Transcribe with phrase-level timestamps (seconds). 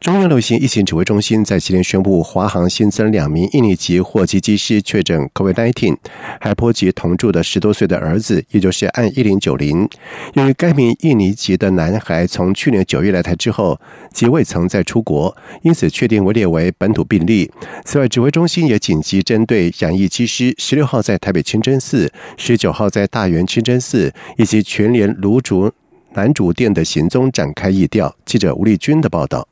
[0.00, 5.96] 中央流行疫情指挥中心在今天宣布，华航新增两名印尼籍货机机师确诊 COVID-19，
[6.40, 9.88] 还波及同住的十多岁的儿子，也就是按一零九零。
[10.34, 13.80] 由于该名印尼籍的男孩从去年九月来台之后，
[14.12, 17.50] 即未曾再出国，因此确定为列为本土病例。
[17.84, 25.72] 此外，指挥中心也紧急针对染疫机师十六号在台北清真寺、十九号在大园清真寺以及全联卤煮
[26.12, 28.14] 南主店的行踪展开疫调。
[28.24, 29.48] 记者吴丽君的报道。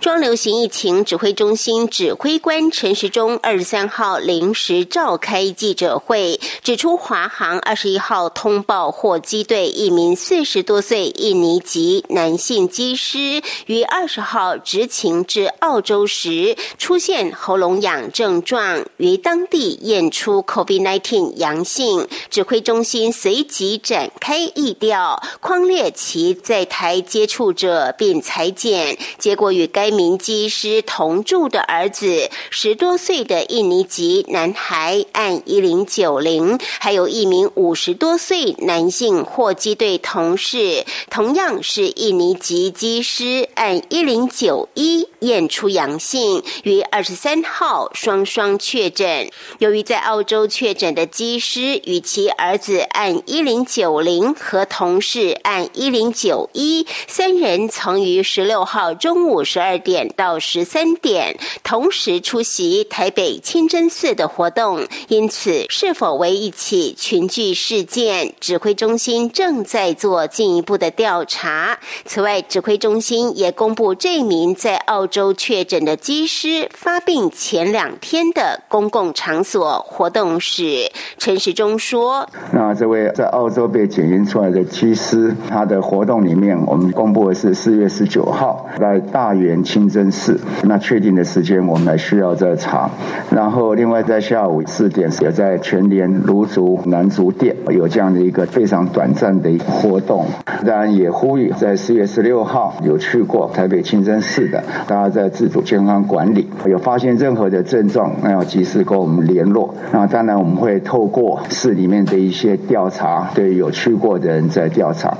[0.00, 22.06] 中流行疫情指挥中心指挥官陈时中二十三号临时召开记者会，指出华航二十一号通报货机队一名四十多岁印尼籍男性机师于二十号执勤至澳洲时出现喉咙痒症状，于当地验出 COVID-19 阳性。
[22.28, 29.53] 指挥中心随即展开疫调，框列其在台接触者并裁剪，结果。
[29.54, 49.30] 与该名机师同住的儿子，十多岁的印尼籍男孩按一零九零，还有一名五十多岁男性货机队同事，同样是印尼籍机师按一零九一验出阳性，于二十三号双双确诊。
[49.58, 59.43] 由于在澳洲确诊的机师与其儿子按一零九零和同事按一零九一三人，曾于十六号中午。
[59.44, 71.78] 十二点到十三点，同时出席台北清真寺的活动，因此是否为一起群聚事件，指挥中心正在做进一步的调查。
[72.06, 80.90] 此外，指挥中心也公布这名在澳洲确诊的机师发病前两天的公共场所活动史。
[81.18, 92.88] 陈时中说：“那这位在澳洲被检验出来的机师，他的活动里面，我们公布的是四月十九号在大。”元清真寺，那确定的时间我们还需要再查。
[93.30, 100.24] 然后，另外在下午四点也在全联卢竹南竹店有这样的一个非常短暂的活动。
[100.64, 109.74] 当然，也呼吁在四月十六号有去过台北清真寺的，大家在自主健康管理，有发现任何的症状，那要及时跟我们联络。
[109.92, 115.16] 那当然，我们会透过市里面的一些调查，对有去过的人在调查。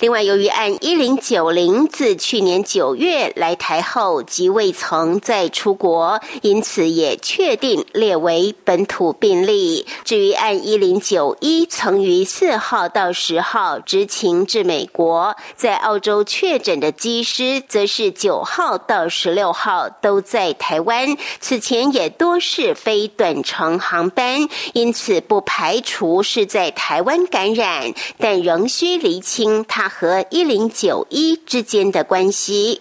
[0.00, 3.51] 另外，由于按一零九零自去年九月来。
[3.56, 9.86] 台后即未曾再出国，因此也确定列为本土病例。
[10.04, 21.16] 至于按一零九一曾于四号到十号执勤至美国，在澳洲确诊的机师，则是九号到十六号都在台湾。
[21.40, 32.80] 此前也多是非短程航班，因此不排除是在台湾感染，但仍需厘清他和一零九一之间的关系。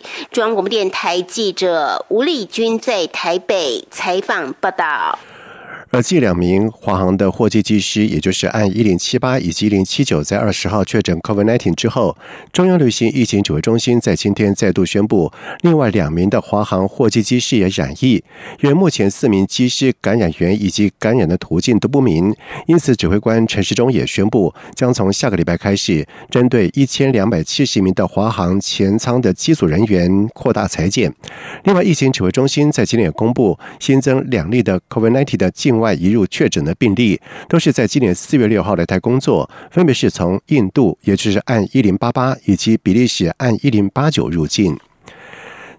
[0.54, 5.18] 我们电台记者吴丽君在台北采访报道。
[5.92, 12.16] 而继两名华航的货机机师，也就是按一零七八以及一零七九在二十号确诊 COVID-19 之后，
[12.54, 15.30] 中央流行疫情指挥中心在今天再度宣布，
[15.64, 18.24] 另外两名的华航货机机师也染疫。
[18.62, 22.34] 因为目前四名机师感染源以及感染的途径都不明，
[22.68, 31.14] 因此指挥官陈时中也宣布，将从下个礼拜开始，针对一千两百七十名的华航前舱的机组人员扩大裁减。
[31.66, 37.20] 另外，疫情指挥中心在今天也公布新增两例的 COVID-19 的境外移入确诊的病例，
[37.50, 44.80] 都是在今年四月六号来台工作，分别是从印度，也就是按一零八八，以及比利时按一零八九入境。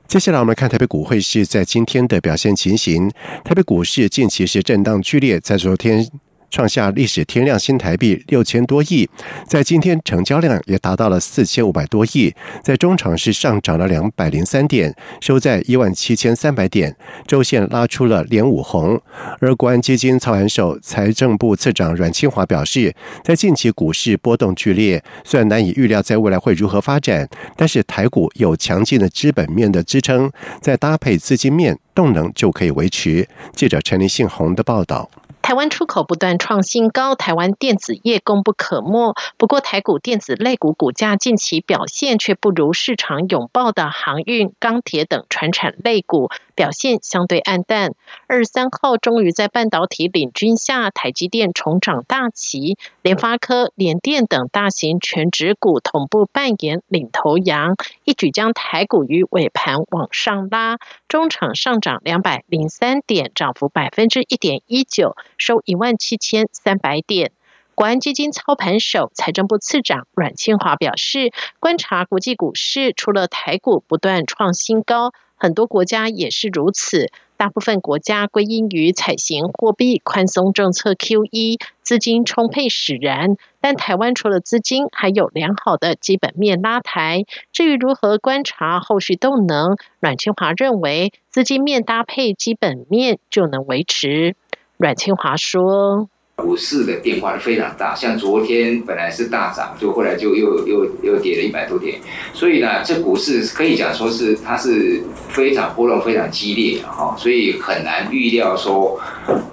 [0.07, 3.11] 接下来我们看台北股汇市在今天的表现情形。
[3.45, 6.22] 台北股市近期是震荡剧烈，在昨天。
[6.53, 9.09] 创下历史天量新台币六千多亿，
[9.49, 12.33] 在今天成交量也达到了四千五百多亿，
[12.63, 16.95] 在中场是上涨了两百零三点，收在一万七千三百点，
[17.27, 19.01] 周线拉出了连五红。
[19.41, 22.95] 而国安基金操盘手、财政部次长阮清华表示，
[23.25, 30.31] 在近期股市波动剧烈，虽然难以预料在未来会如何发展，但是台股有强劲的资本面的支撑，
[30.61, 33.27] 再搭配资金面动能就可以维持。
[33.57, 35.11] 记者陈立信宏的报道。
[35.43, 39.15] 台湾出口不断创新高，台湾电子业功不可没。
[39.37, 47.95] 不过，台股电子类股股价近期表现却不如市场拥抱的航运、钢铁等传产类股表现相对暗淡。
[48.27, 60.79] 二十三号终于在半导体领军下，台积电重掌大旗，联发科、联电等大型全指股同步扮演领头羊，一举将台股于尾盘往上拉，
[61.09, 65.17] 中场上涨两百零三点，涨幅百分之一点一九。
[65.37, 67.33] 收一万七千三百点。
[67.75, 77.11] 国安基金操盘手、财政部次长阮庆华表示，观察国际股市，除了台股不断创新高，很多国家也是如此。
[77.37, 83.37] 大部分国家归因于采行货币宽松政策 QE，资金充沛使然。
[83.61, 87.25] 但台湾除了资金，还有良好的基本面拉抬。
[87.51, 94.37] 至于如何观察后续动能，阮清华认为，资金面搭配基本面就能维持。
[94.77, 96.09] 阮清华说
[96.43, 102.01] ：“股市的变化是非常大，像昨天本来是大涨，就后来就又又又跌了一百多点，
[102.35, 109.01] 所以呢，这股市可以讲说是它是非常波动非常激烈哈，所以很难预料说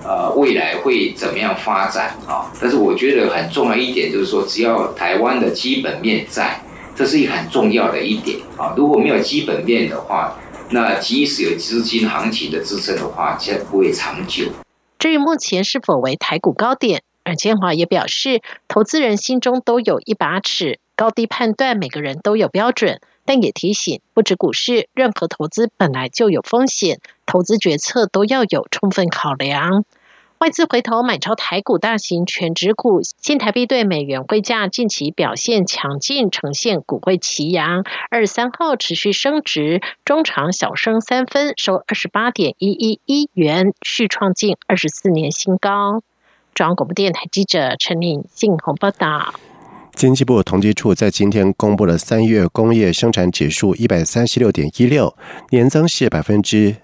[0.04, 2.52] 呃未来会怎么样发展啊。
[2.60, 6.60] 但是我觉得很重要一点就是说，只要台湾的基本面在，
[6.96, 8.74] 这是一很重要的一点啊。
[8.76, 10.36] 如果没有基本面的话，
[10.72, 14.46] 那即使有资金行情的支撑的话，其实不会长久。”
[15.00, 29.86] 至于目前是否为台股高点，阮建华也表示，投资人心中都有一把尺，高低判断每个人都有标准，但也提醒，不止股市，任何投资本来就有风险，投资决策都要有充分考量。
[30.40, 37.84] 外资回头买超台股大型全指股，新台币对美元汇价近期表现强劲，呈现股汇齐扬。
[38.10, 46.04] 二十三号持续升值，中长小升三分，收二十八点一一一元，续创近二十四年新高。
[46.56, 49.34] 中央广播电台记者陈敏信鸿报道。
[49.94, 55.14] 经济部统计处在今天公布了三月工业生产指数一百三十六点一六，
[55.50, 56.78] 年增是百分之。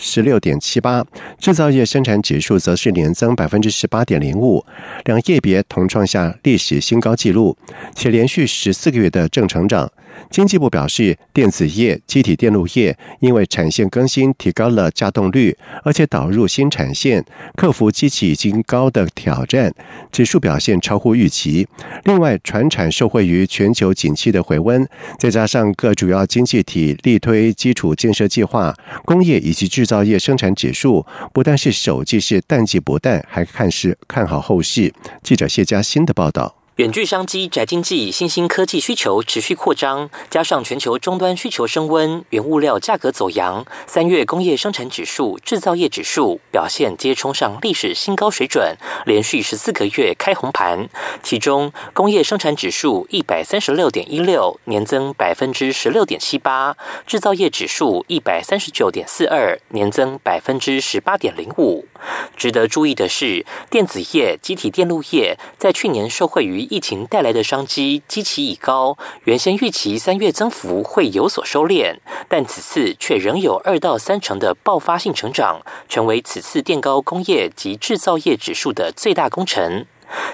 [0.00, 1.04] 十六点七八，
[1.40, 4.64] 制造业生产指数则是年增百分之十八点零五，
[5.04, 7.56] 两业别同创下历史新高纪录，
[7.94, 9.90] 且连续十四个月的正成长。
[10.30, 17.24] 经济部表示，电子业、机体电路业因为产线更新提高了稼动率，而且导入新产线，
[17.54, 19.72] 克服机器已经高的挑战，
[20.10, 21.68] 指数表现超乎预期。
[22.04, 24.84] 另外，船产受惠于全球景气的回温，
[25.20, 28.74] 再加上各主要经济体力推基础建设计划，
[29.04, 34.92] 工业以及制造业生产指数不但是首季是淡季不淡，还看是看好后市。
[35.22, 36.57] 记者谢佳欣的报道。
[36.78, 48.76] 远距商机、宅经济、新兴科技需求持续扩张，加上全球终端需求升温，原物料价格走扬，三月工业生产指数、制造业指数表现皆冲上历史新高水准，
[49.06, 50.88] 连续十四个月开红盘。
[51.20, 61.88] 其中，工业生产指数一百三十六点一六，年增百分之十六点七八；制造业指数一百三十九点四二，年增百分之十八点零五。
[62.36, 71.96] 值得注意的是，电子业、机体电路业在去年受惠于疫情带来的商机，基期已高，原先预期三月增幅会有所收敛，
[72.28, 79.86] 但此次却仍有二到三成的爆发性成长，成为此次垫高工业及制造业指数的最大功臣。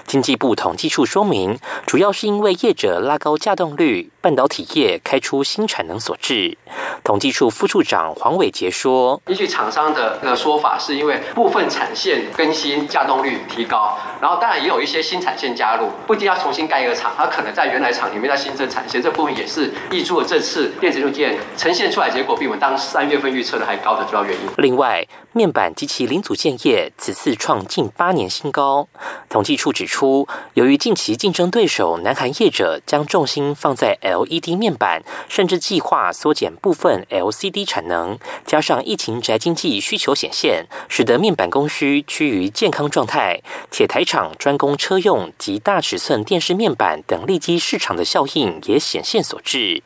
[0.05, 4.11] 经济部统计处说明，主要是因为业者拉高稼动率。
[4.25, 6.57] 半导体业开出新产能所致。
[7.03, 24.39] 统计处副处长黄伟杰说：“依据厂商的那个说法，是因为部分产线更新，稼动率提高，然后当然也有一些新产线加入，不一定要重新盖一个厂，它可能在原来厂里面再新增产线，这部分也是挹注了这次电子六件呈现出来结果比我们当三月份预测的还高的主要原因。
[24.57, 28.87] 另外，面板及其零组件业此次创近八年新高。
[29.29, 43.41] 统计处不指出，由于近期竞争对手南韩业者将重心放在 LED 面板甚至计划缩减部分 LCD 产能，加上疫情宅经济需求显现，使得面板供需趋于健康状态，
[43.71, 49.81] 且台厂专攻车用及大尺寸电视面板等利基市场的效应也显现所致。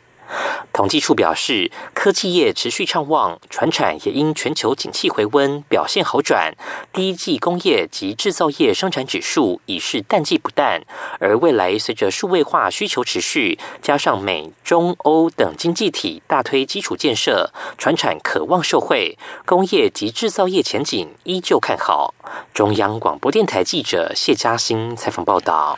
[0.71, 6.53] 统计处表示，科技业持续畅旺，船产也因全球景气回温表现好转。
[6.93, 10.81] 第一季工业及制造业生产指数已是淡季不淡，
[11.19, 22.13] 而未来随着数位化需求持续，加上美中欧等经济体大推基础建设，船产渴望受惠，工业及制造业前景依旧看好。
[22.53, 25.77] 中央广播电台记者谢嘉欣采访报道。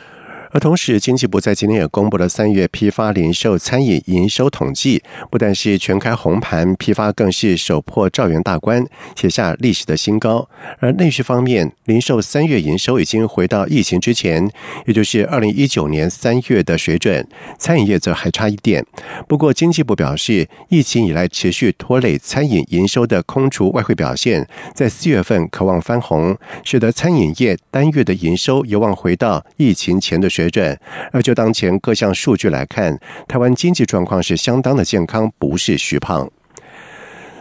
[0.52, 8.84] 而同时，经济部在今天也公布了三月批发零售餐饮营收统计，不但是全开红盘，批发更是首破兆元大关，
[9.16, 10.46] 写下历史的新高。
[10.78, 14.46] 而内需方面，零售三月营收已经回到疫情之前，
[14.84, 17.26] 也就是二零一九年三月的水准。
[17.58, 18.84] 餐饮业则还差一点。
[19.26, 30.41] 不过，经济部表示，疫情以来持续拖累餐饮营收的空厨外汇表现，在四月份渴望翻红，使得餐饮业单月的营收有望回到疫情前的水。
[30.42, 30.78] 水准，
[31.12, 36.28] 而就当前各项数据来看，台湾经济状况是相当的健康，不是虚胖。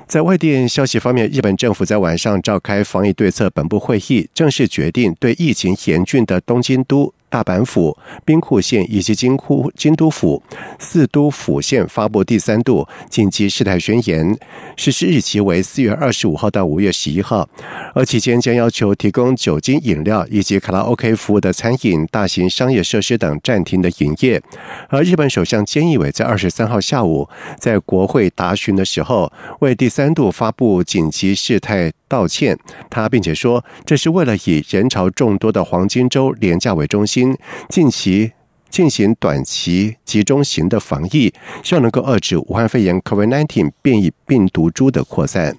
[0.07, 7.13] 在外电消息方面，日本政府在晚上召开防疫对策本部会议，正式决定对疫情严峻的东京都。
[7.31, 10.43] 大阪府、兵库县以及京都京都府
[10.77, 14.37] 四都府县发布第三度紧急事态宣言，
[14.75, 17.47] 实施日期为四月二十五号到五月十一号，
[17.95, 24.41] 而期间将要求提供酒精饮料以及卡拉 OK 服务的餐饮、大型商业设施等暂停的营业。
[24.89, 31.93] 而日本首相菅义伟在二十三号下午在国会答询的时候，为第三度发布紧急事态。
[32.11, 37.37] 道歉，他并且说，这是为了以人潮众多的黄金周廉价为中心，
[37.69, 38.33] 近期
[38.69, 45.55] 进行短期集中型的防疫，希望能够遏制武汉肺炎 （COVID-19） 变异病毒株的扩散。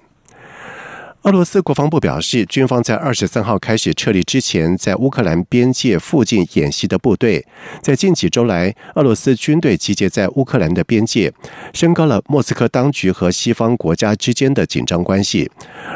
[1.23, 7.45] 俄罗斯国防部表示，军方在二十三号开始撤离之前，在乌克兰边界附近演习的部队，
[7.81, 11.31] 在近几周来，俄罗斯军队集结在乌克兰的边界，
[11.73, 15.49] 升高了莫斯科当局和西方国家之间的紧张关系。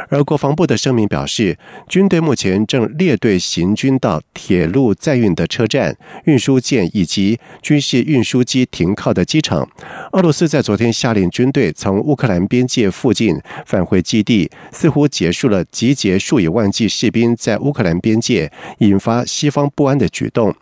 [0.07, 9.69] 而国防部的声明表示，军队目前正列队行军到铁路载运的车站、运输舰以及军事运输机停靠的机场。
[10.13, 15.05] 俄罗斯在昨天下令军队从乌克兰边界附近 返回基地，似乎。
[15.17, 20.55] 结束了集结数以万计士兵在乌克兰边界，引发西方不安的举动。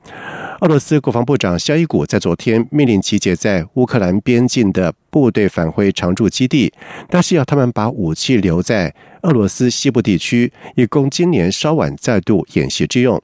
[0.61, 6.71] 俄罗斯国防部长肖伊古在昨天命令集结在乌克兰边境的部队返回常驻基地，
[7.09, 8.93] 但是要他们把武器留在
[9.23, 13.21] 俄罗斯西部地区，以供今年稍晚再度演习之用。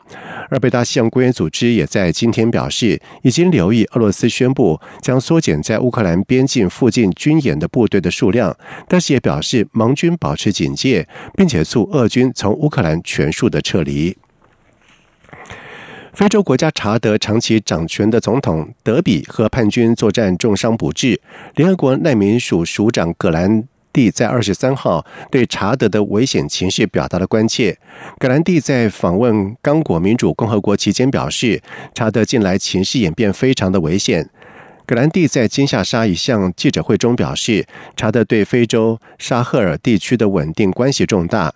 [0.50, 8.56] 而北大西洋公约组织也在今天表示，已经留意俄罗斯宣布将缩减在乌克兰边境附近军演的部队的数量，
[8.90, 14.18] 但是也表示盟军保持警戒，并且促俄军从乌克兰全数的撤离。
[16.14, 21.20] 非洲国家查德长期掌权的总统德比和叛军作战重伤不治。
[21.56, 23.64] 联合国难民署署长葛兰
[23.94, 27.78] 蒂在二十三号对查德的危险情势表达了关切。
[28.20, 31.62] 葛兰蒂在访问刚果民主共和国期间表示，
[31.94, 34.30] 查德近来情势演变非常的危险。
[34.86, 37.66] 葛兰蒂在金夏沙一项记者会中表示，
[37.96, 41.54] 查德对非洲沙赫尔地区的稳定关系重大。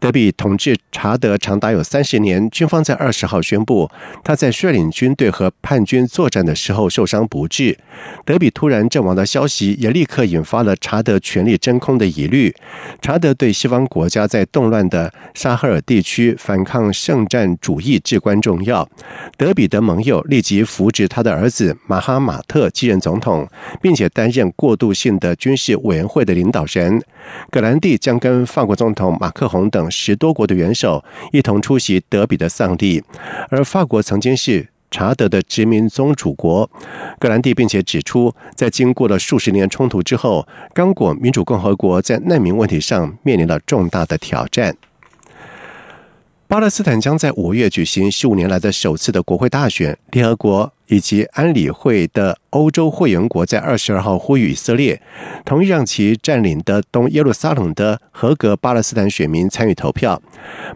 [0.00, 3.90] 德比统治查德长达有三十年，军方在二十号宣布，
[4.24, 7.78] 他在率领军队和叛军作战的时候受伤不治。
[8.24, 12.54] 德比突然阵亡的消息也立刻引发了查德权力真空的疑虑。
[13.02, 18.88] 查德对西方国家在动乱的沙赫尔地区反抗圣战主义至关重要。
[19.36, 23.46] 德比的盟友立即扶植他的儿子马哈马特继任总统，
[23.82, 27.02] 并且担任过渡性的军事委员会的领导人。
[27.50, 33.02] 格兰蒂将跟法国总统马克宏等十多国的元首一同出席德比的丧礼，
[33.48, 36.68] 而法国曾经是查德的殖民宗主国。
[37.18, 44.76] 格兰蒂并且指出，在经过了数十年冲突之后，刚果民主共和国在难民问题上面临了重大的挑战。
[46.48, 49.96] 巴勒斯坦将在五月举行十五年来的首次的国会大选。
[50.10, 55.00] 联合国以及安理会的欧洲会员国在二十二号呼吁以色列
[55.44, 60.20] 同意让其占领的东耶路撒冷的合格巴勒斯坦选民参与投票。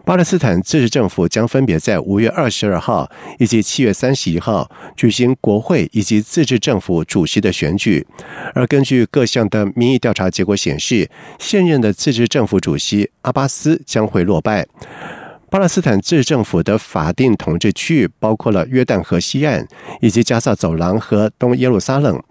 [0.05, 8.07] 巴勒斯坦自治政府将分别在五月二十二号以及七月三十一号举行国会以及自治政府主席的选举。
[8.53, 14.65] 而根据各项的民意调查结果显示，现任的自治政府主席阿巴斯将会落败。
[15.55, 19.65] 巴勒斯坦自治政府的法定统治区域包括了约旦河西岸
[20.01, 22.21] 以及加萨走廊和东耶路撒冷。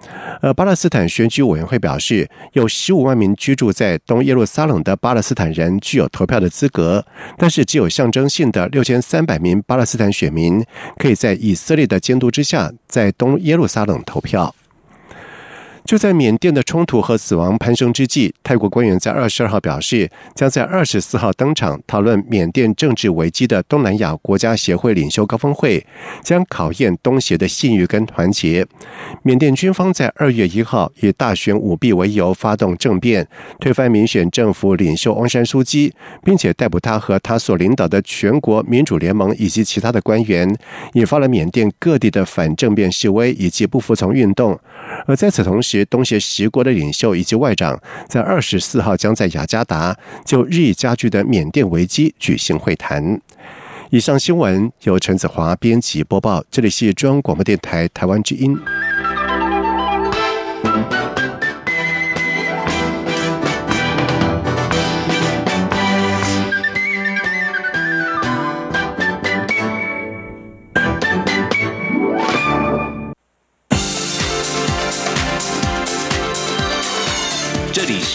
[0.43, 7.07] 而巴勒斯坦选举委员会表示，有十五万名居住在东耶路撒冷的巴勒斯坦人具有投票的资格，
[7.39, 10.63] 但是只有象征性的六千三百名巴勒斯坦选民
[10.99, 14.55] 可以在以色列的监督之下在东耶路撒冷投票。
[15.85, 25.87] 就在缅甸的冲突和死亡攀升之际，泰国官员在二十二号表示，将在二十四号登场讨论缅甸政治危机的东南亚国家协会领袖高峰会，
[26.23, 28.67] 将考验东协的信誉跟团结。
[29.23, 33.29] 缅甸军方在二月一号以大选舞弊为由发动政变，
[33.61, 35.93] 推翻民选政府领袖翁山书记，
[36.25, 40.57] 并且逮捕他和他所领导的全国民主联盟以及其他的官员，
[40.95, 44.59] 引发了缅甸各地的反政变示威以及不服从运动。
[45.07, 53.21] 而在此同时，东协十国的领袖以及外长在二十四号将在雅加达就日益加剧的缅甸危机举行会谈。
[53.91, 58.57] 以上新闻由陈子华编辑播报，这里是中央广播电台台湾之音。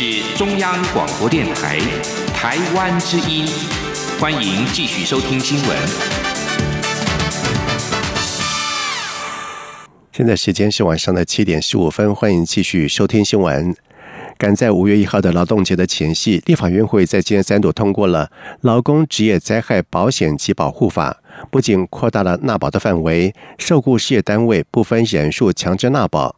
[0.01, 1.77] 是中央广播电台
[2.33, 3.45] 台湾之音，
[4.17, 5.77] 欢迎继续收听新闻。
[10.13, 13.75] 现在时间是晚上的七点十五分，欢迎继续收听新闻。
[14.37, 18.27] 赶在五月一号的劳动节的前夕，立法院会在今天三度通过了
[18.61, 26.37] 《劳工职业灾害保险及保护法》，不仅扩大了纳保的范围，受雇事业单位不分人数强制纳保。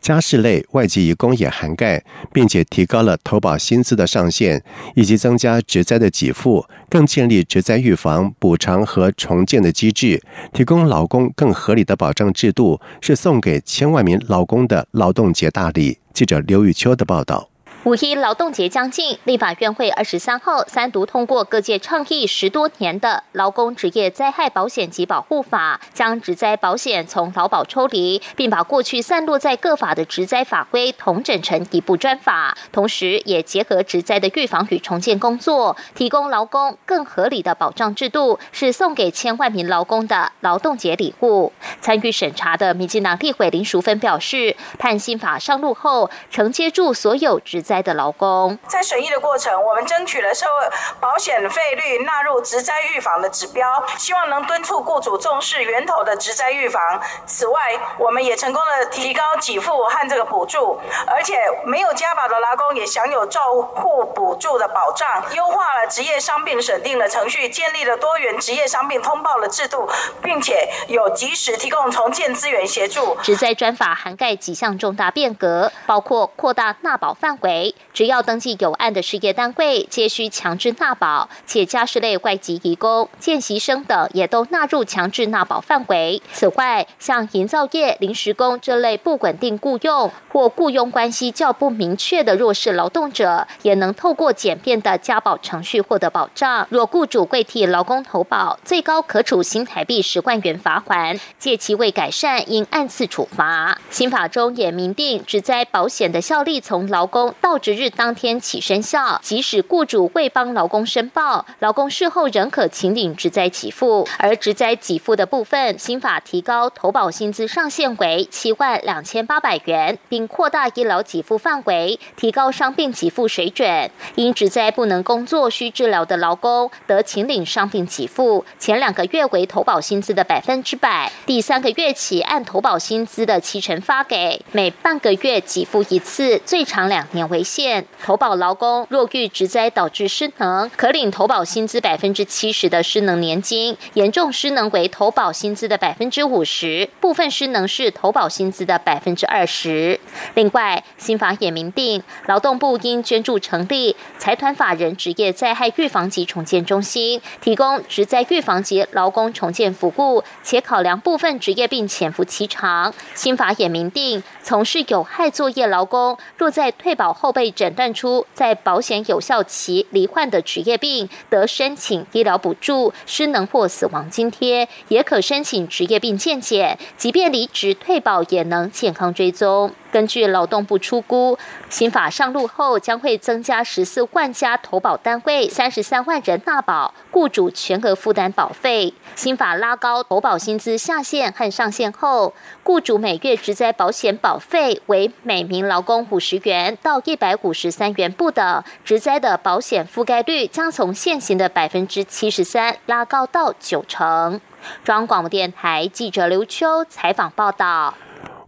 [0.00, 2.02] 家事类外籍移工也涵盖，
[2.32, 4.62] 并且提高了投保薪资的上限，
[4.94, 15.98] 以及增加职灾的给付，更建立职灾预防、补偿和重建的机制，提供劳工更合理的保障制度，是送给千万名劳工的劳动节大礼。
[16.12, 17.48] 记者刘玉秋的报道。
[17.84, 41.50] 五一劳动节将近，立法院会二十三号三读通过各界倡议十多年的劳工职业灾害保险及保护法，将职灾保险从劳保抽离，并把过去散落在各法的职灾法规统整成一部专法，同时也结合职灾的预防与重建工作，提供劳工更合理的保障制度，是送给千万名劳工的劳动节礼物。
[41.80, 47.64] 参与审查的民进党立委林淑芬表示，判新法上路后，承接住所有职。
[47.70, 56.82] 灾的劳工，在审议的过程，我们争取了社会保险费率纳入职灾预防的指标，希望能敦促雇主重视源头的职灾预防。
[57.26, 57.60] 此外，
[57.96, 65.22] 我们也成功的提高给付和这个补助，而且没有加保的劳工也享有照护补助的保障。
[65.36, 69.88] 优化了职业伤病审定的程序，建立了多元职业伤病通报的制度，
[70.20, 73.16] 并且有及时提供重建资源协助。
[73.22, 77.59] 职灾专法涵盖几项重大变革，包括扩大纳保范围。
[77.92, 86.22] 只要登记有案的事业单位，皆需强制纳保，且家事类外籍移工、见习生等也都纳入强制纳保范围。
[86.32, 96.66] 此外，像营造业临时工这类不稳定雇佣或雇佣关系较不明确的弱势劳动者，也能透过简便的加保程序获得保障。
[96.70, 103.78] 若雇主未替劳工投保，最高可处新台币十万元罚款；借其未改善，应按次处罚。
[103.90, 114.06] 新法中也明定，只在保险的效力从劳工到到职日当天起生效，即使雇主未帮劳工申报，劳工事后仍可请领职灾给付。
[114.18, 123.90] 而职灾给付的部分，新法提高投保薪资上限为七万两千八百元，并扩大医疗给付范围，提高伤病给付水准。
[124.14, 137.39] 因职灾不能工作需治疗的劳工，得请领伤病给付，前两个月为投保薪资的百分之百，第三个月起按投保薪资的七成发给，每半个月给付一次，最长两年为。
[137.42, 149.98] 限投保劳工若遇职灾导致失能，可领投保薪资百分之七十的失能年金；严重失能为投保薪资的百分之五十，部分失能是投保薪资的百分之二十。
[150.34, 162.92] 另外，新法也明定，劳动部应捐助成立财团法人职业灾害预防及重建中心，提供职灾预防及劳工重建服务，且考量部分职业病潜伏期长。
[163.14, 176.78] 新法也明定，从事有害作业劳工若在退保后，被诊断出在保险有效期罹患的职业病，得申请医疗补助、失能或死亡津贴，也可申请职业病健检。
[176.96, 179.72] 即便离职退保，也能健康追踪。
[179.90, 188.94] 根据劳动部出估，新法上路后将会增加十四万家投保单位，三十三万人纳保，雇主全额负担保费。
[189.14, 204.40] 新法拉高投保薪资下限和上限后，雇主每月职灾保险保费为每名劳工五十元到一百五十三元不等，职灾的保险覆盖率将从现行的百分之七十三拉高到九成。
[204.84, 207.94] 中央广播电台记者刘秋采访报道。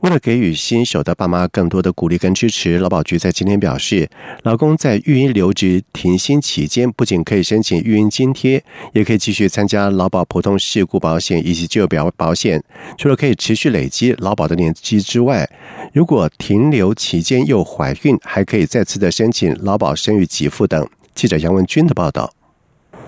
[0.02, 4.10] 为了给予新手的爸妈更多的鼓励跟支持，劳保局在今天表示，
[4.42, 12.60] 老公在育婴留职停薪期间，不仅可以申请育婴津贴，也可以继续参加劳保普通事故保险以及就表保险。
[12.98, 15.48] 除了可以持续累积劳保的年积之外，
[15.92, 20.84] 如果停留期间又怀孕，还可以再次的申请劳保生育给付等。
[21.14, 22.34] 记者杨文军的报道。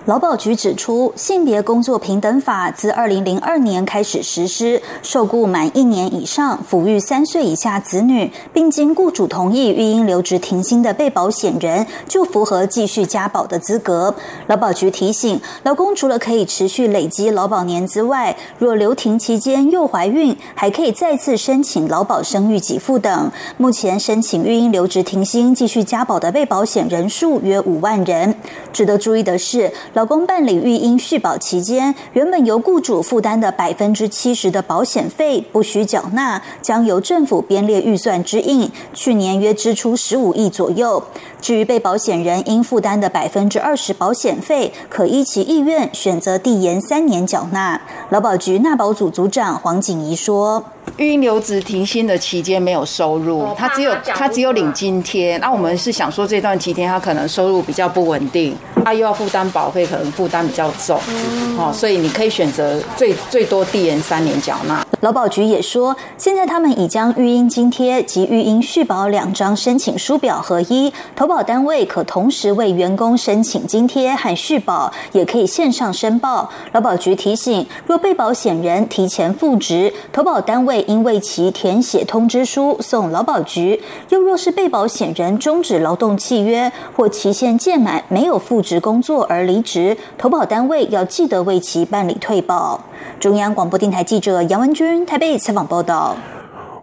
[0.05, 14.13] 劳保局指出，性别工作平等法自二零零二年开始实施，受雇满一年以上、抚育三岁以下子女，并经雇主同意育婴留职停薪的被保险人，就符合继续加保的资格。
[14.45, 23.31] 劳保局提醒，劳工除了可以持续累积劳保年资外，若留停期间又怀孕，还可以再次申请劳保生育给付等。
[23.57, 28.35] 目前申请育婴留职停薪继续加保的被保险人数约五万人。
[28.71, 29.73] 值得注意的是。
[29.95, 41.01] 老公办理育婴续保期间，原本由雇主负担的百分之七十的保险费不需缴纳，将由政府编列预算支应，去年约支出十五亿左右。
[41.39, 47.79] 至于被保险人应负担的百分之二十保险费，可依其意愿选择递延三年缴纳。
[48.09, 50.65] 劳保局纳保组组长黄景怡说。
[50.97, 55.37] 育婴留职停薪的期间没有收入，他只有他只有领津贴。
[55.39, 60.97] 那我们是想说这段期间他可能收入比较不稳定，他又要负担保费，可能负担比较重。
[61.57, 64.85] 哦，所以你可以选择最最多递延三年缴纳。
[65.01, 76.49] 劳保局也说，现在他们已将育婴津贴及育婴续保两张申请书表合一，投保单位可同时为员工申请津贴和续保，也可以线上申报。
[76.71, 80.74] 劳保局提醒，若被保险人提前复职，投保单位。
[80.83, 92.81] 因为其填写通知书送劳保局，又若是被保险人终止劳动契约或期限届满没有复职工作而离职，投保单位要记得为其办理退保。
[93.19, 96.15] 中央广播电台记者杨文君台北采访报道。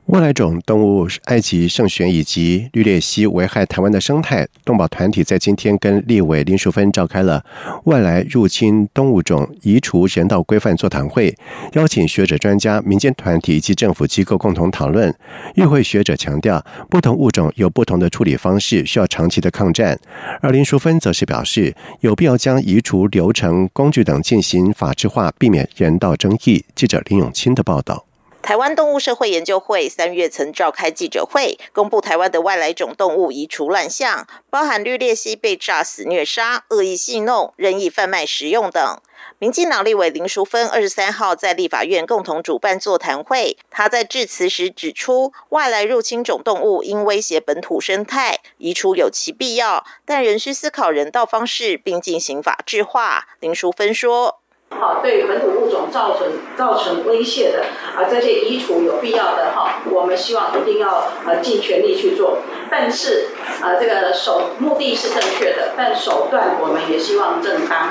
[0.07, 7.43] 外来种动物埃及圣玄以及绿鬣蜥危害台湾的生态，动保团体在今天跟立委林淑芬召开了
[7.85, 11.35] 外来入侵动物种移除人道规范座谈会，
[11.75, 15.15] 邀请学者、专家、民间团体以及政府机构共同讨论。
[15.55, 19.99] 与会学者强调，不同物种有不同的处理方式，需要长期的抗战。
[20.41, 26.65] 而林淑芬则是表示，有必要将移除流程、工具等进行法制化，避免人道争议。
[26.75, 28.05] 记者林永清的报道。
[28.43, 39.01] 台湾动物社会研究会三月曾召开记者会，公布台湾的外来种动物移除乱象，包含绿鬣蜥被炸死、虐杀、恶意戏弄、任意贩卖食用等。
[39.39, 53.29] 民进党立委林淑芬二十三号在立法院共同主办座谈会，他在致辞时指出，外来入侵种动物因威胁本土生态，移除有其必要，但仍需思考人道方式，并进行法制化。
[53.39, 54.42] 林淑芬说。
[54.81, 57.65] 好，对本土物种造成造成威胁的
[57.97, 62.39] 啊，这些移除有必要的哈，我们希望一定要呃尽全力去做。
[62.71, 63.29] 但是
[63.61, 67.89] 啊，这个手目的是正确的，但手段我们也希望正当。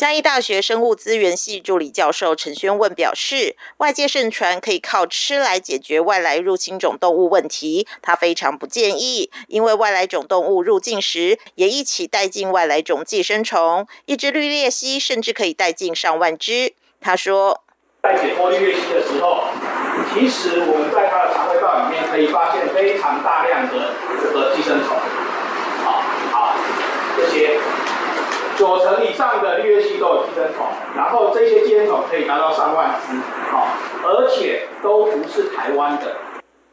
[0.00, 16.72] 嘉义大学生物资源系助理教授陈宣问表示，外界盛传可以靠吃来解决外来入侵种动物问题，他非常不建议，因为外来种动物入境时也一起带进外来种寄生虫，一只绿鬣蜥甚至可以带进上万只。
[16.98, 17.62] 他说，
[18.02, 19.48] 在解剖绿鬣蜥的时候，
[20.14, 24.96] 其实我们在它的肠胃道里面可以发现非常大量的这个寄生虫，
[25.84, 26.00] 好
[26.32, 26.56] 好
[27.18, 27.60] 这些。
[28.60, 33.16] 九成以上的绿叶系都有寄生虫，然后这些寄生虫可以达到上万只，
[33.50, 33.68] 好，
[34.04, 36.14] 而且都不是台湾的。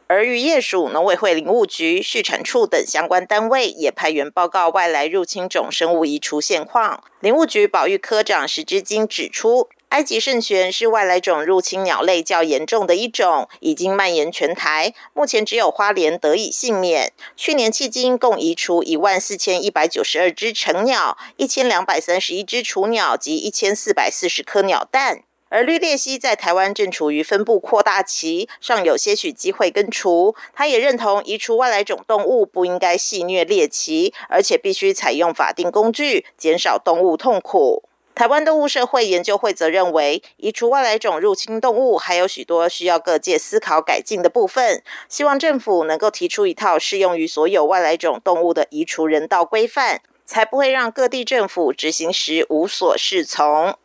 [0.06, 7.02] 而渔业署、农委会林务局、畜产处等相关单位也派员报告外来入侵种生物移除现况。
[7.20, 9.70] 林务局保育科长石之金指出。
[9.88, 14.92] 埃及圣玄是外来种入侵鸟类较严重的一种，已经蔓延全台。
[15.14, 17.12] 目前只有花莲得以幸免。
[17.34, 25.22] 去年迄今共移除一万四千一百九十二只成鸟、一千两百三十一只雏鸟及一千四百四十颗鸟蛋。
[25.48, 30.36] 而绿鬣蜥在台湾正处于分布扩大期，尚有些许机会根除。
[30.52, 37.87] 他也认同移除外来种动物不应该戏虐猎奇，而且必须采用法定工具，减少动物痛苦。
[38.18, 53.78] 台湾动物社会研究会则认为，移除外来种入侵动物还有许多需要各界思考改进的部分，希望政府能够提出一套适用于所有外来种动物的移除人道规范，才不会让各地政府执行时无所适从。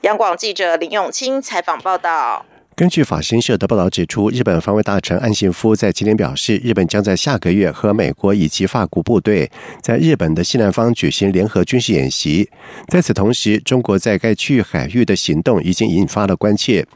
[0.00, 2.44] 央广记者林永清采访报道。
[2.78, 9.50] 根据法新社的报道指出，日本防卫大臣岸信夫在今天表示，日本将在下个月和美国以及法国部队
[9.82, 12.48] 在日本的西南方举行联合军事演习。
[12.86, 16.86] 在此同时，中国在该区域海域的行动已经引发了关切。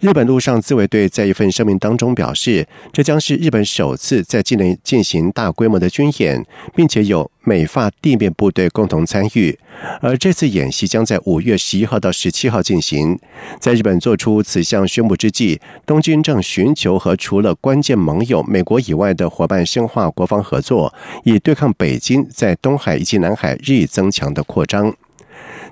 [0.00, 6.44] 日本陆上自卫队在一份声明当中表示，这将是日本首次在境内进行大规模的军演，
[6.76, 7.31] 并且有。
[7.44, 9.58] 美法地面部队共同参与，
[10.00, 13.18] 而这次演习将在五月十一号到十七号进行。
[13.58, 24.94] 在日本做出此项宣布之际，东京正寻求和除了关键盟友美国以外的伙伴深化国防合作，以对抗北京在东海以及南海日益增强的扩张。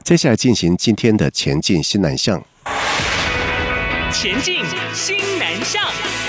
[0.03, 2.43] 接下来进行今天的前进新南向。
[4.13, 4.57] 前进
[4.93, 6.20] 新南向。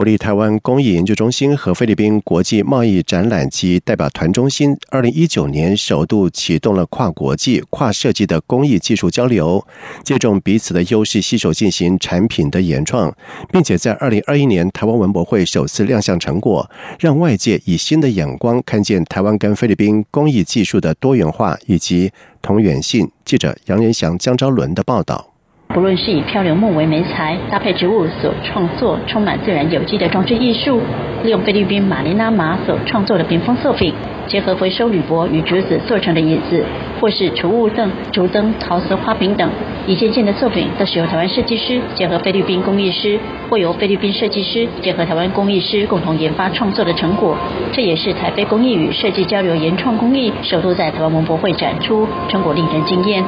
[0.00, 9.62] 国立台湾工艺研究中心和菲律宾国际贸易展览及代表团中心，二零一九年首度启动了跨国际、跨设计的工艺技术交流，
[10.02, 13.14] 借重彼此的优势，携手进行产品的研创，
[13.52, 22.10] 并且在二零二一年台湾文博会首次亮相成果，让外界以新的眼光看见台湾跟菲律宾工艺技术的多元化以及
[22.40, 23.06] 同源性。
[23.26, 25.29] 记者杨仁祥、江昭伦的报道。
[25.72, 30.80] 不论是以漂流木为媒材，搭配植物所创作充满自然有机的装置艺术，
[31.22, 33.94] 利用菲律宾马尼拉麻所创作的屏风作品，
[34.26, 36.64] 结合回收铝箔与竹子做成的椅子，
[37.00, 39.48] 或是储物凳、竹灯、陶瓷花瓶等，
[39.86, 43.16] 一件件的作品都是由台湾设计师结合菲律宾工艺师，
[43.48, 47.36] 或由菲律宾设计师结合台湾工艺师共同研发创作的成果。
[47.72, 53.22] 这也是台北工艺与设计交流研创工艺首度在台湾文博会展出，成果令人惊艳。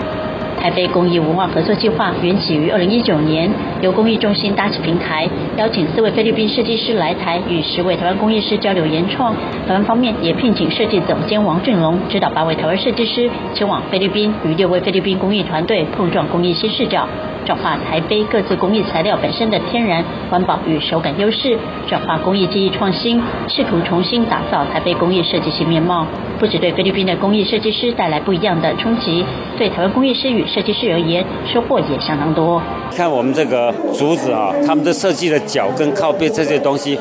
[0.63, 9.35] 台北公益文化合作计划缘起于二零一九年，由公益中心搭起平台，邀请四位菲律宾设计师来台，与十位台湾工艺师交流研创。
[9.67, 17.09] 台湾方面也聘请设计总监王俊龙指导八位台湾设计师前往菲律宾，与六位菲律宾公益团队碰撞公益新视角。
[17.45, 26.07] 转化台杯各自工艺材料本身的天然、环保与手感优势，转化工艺技艺创新，试图重新打造台杯工艺设计新面貌。
[26.39, 29.25] 不止对菲律宾的工艺设计师带来不一样的冲击，
[29.57, 32.61] 对台湾工艺师与设计师而言，收获也相当多。
[32.95, 36.99] 看我们这个竹子啊，他们的设计的脚跟靠背这些东西，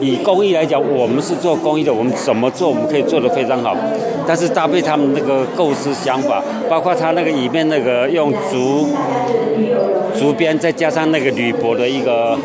[0.00, 3.76] 以工艺来讲，我们是做工艺的，我们怎么做我们可以做得非常好。
[4.26, 8.88] 但是搭配他们那个构思想法，包括他那个里面那个用竹。
[10.18, 12.38] 竹编再加上那个铝箔的一个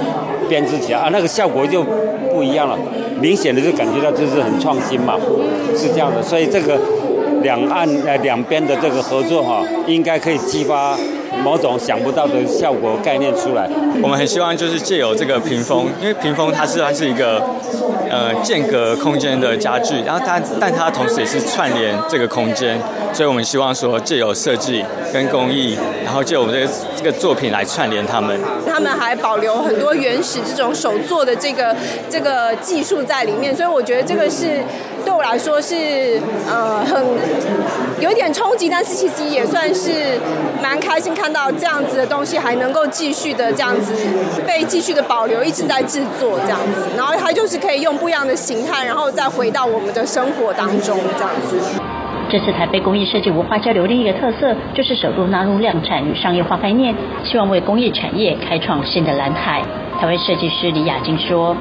[0.47, 1.83] 编织起来啊，那个效果就
[2.31, 2.77] 不一样了，
[3.19, 5.15] 明显的就感觉到就是很创新嘛，
[5.75, 6.21] 是这样的。
[6.21, 6.79] 所以这个
[7.41, 10.97] 两岸呃两边的这个合作哈，应该可以激发
[11.43, 13.69] 某种想不到的效果概念出来。
[14.01, 17.41] 我们很希望就是借由这个屏风，因为屏风它是它是一个
[18.09, 22.79] 呃间隔空间的家具，然后它但它同时也是串联这个空间，
[23.13, 26.71] 所以我们希望说借由设计跟工艺，然后借我们这个。
[26.99, 31.73] 这个作品来串联他们，他们还保留很多原始这种手做的这个
[32.09, 34.61] 这个技术在里面，所以我觉得这个是
[35.05, 37.01] 对我来说是呃很
[38.01, 40.19] 有点冲击，但是其实也算是
[40.69, 43.91] 蛮开心看到这样子的东西还能够继续的这样子
[44.45, 51.57] 被继续的保留，一直在制作这样子，然后它就是可以用不一样的形态，然后再回到我们的生活当中这样子。
[52.29, 59.63] 这次台北工艺设计文化交流另一个特色，就是首度纳入量产与商业化概念，希望为工艺产业开创新的蓝海。
[59.99, 61.57] 台湾设计师李雅晶说。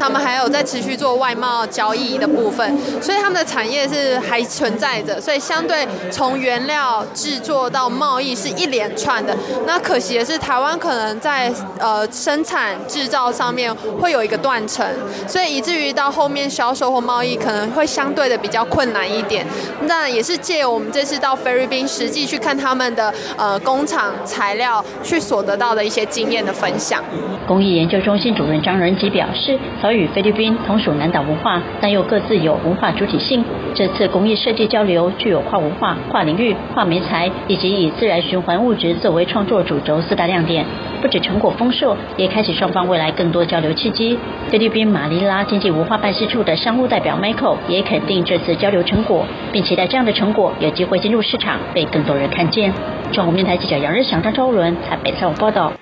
[0.00, 2.66] 他们还有在持续做外贸交易的部分，
[3.02, 9.36] 所以他们的产业是还存在着，所以相对从原料制作到贸易是一连串的。
[9.66, 14.86] 那可惜的是，台湾可能在呃生产制造上面会有一个断层，
[15.28, 19.46] 所以以至于到后面销售或贸易可能会相对的比较困难一点。
[19.82, 27.04] 那也是借我们这次到菲律宾实际去看他们的呃工厂材料，去所得到的一些经验的分享。
[27.46, 29.58] 工艺研究中心主任张仁吉表示。
[29.92, 33.44] 与菲律宾同属南岛文化，但又各自有文化主体性。
[33.74, 40.64] 这次工艺设计交流具有跨文化、跨领域、跨媒材，以及以自然循环物质作为创作主轴四大亮点。
[41.00, 44.18] 不止成果丰硕，也开启双方未来更多交流契机。
[44.50, 52.72] 菲律宾马尼拉经济文化办事处的商务代表 Michael 也肯定这次交流成果，并期待这样的成果有机会进入市场，被更多人看见。
[53.12, 55.72] 中国面台记者杨日祥、张昭伦台北采访报道。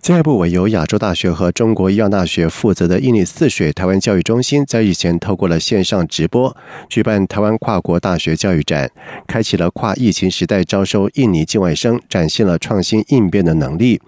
[0.00, 6.56] 教育部委由亚洲大学和中国医药大学负责的印尼泗水台湾教育中心，在日前透过了线上直播
[6.88, 8.90] 举办台湾跨国大学教育展，
[9.26, 14.00] 开启了跨疫情时代招收印尼境外生，展现了创新应变的能力。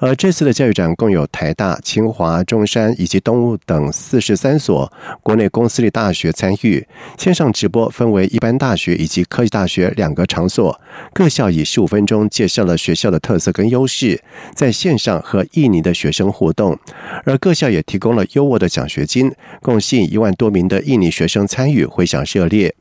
[0.00, 4.90] 而这次的教育展共有台大、清华、中山以及东吴等四十三所
[5.22, 6.84] 国内公私立大学参与。
[7.18, 10.80] 线上直播分为一般大学以及科技大学两个场所，
[11.12, 14.20] 各校以十五分钟介绍了学校的特色跟优势，
[14.54, 15.22] 在线上。
[15.34, 16.78] 和印尼的学生互动，
[17.24, 22.72] 而各校也提供了优渥的奖学金，共吸引一万多名的印尼学生参与，回响热烈。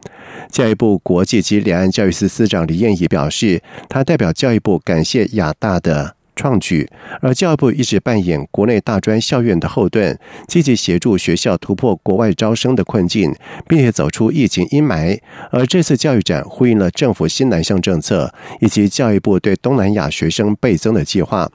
[0.51, 6.15] 教育部国际及两岸教育司司长李燕仪表示，他代表教育部感谢亚大的。
[6.35, 6.89] 创举，
[7.21, 10.17] 而教育部一直扮演国内大专校院的后盾，
[10.47, 13.33] 积极协助学校突破国外招生的困境，
[13.67, 15.19] 并且走出疫情阴霾。
[15.51, 21.47] 而这次教育展呼应了政府新南向政策以及教育部对东南亚学生倍增的计划。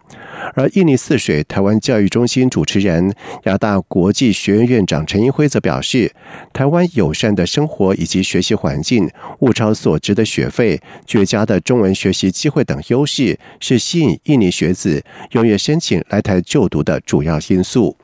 [0.55, 3.13] 而印尼泗水台湾教育中心主持人、
[3.45, 6.13] 亚大国际学院院长陈英辉则表示，
[6.53, 9.11] 台湾友善的生活以及学习环境、
[9.41, 14.68] 物超所值的学费、绝佳的中文学习机会等优势，是吸引印尼学。
[14.69, 17.97] 学子踊跃申请来台就读的主要因素。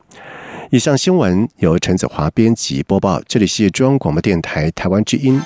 [0.71, 5.39] 以上新闻由陈子华编辑播报，这里是中央广播电台台湾之音。